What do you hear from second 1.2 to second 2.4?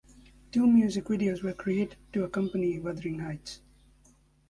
were created to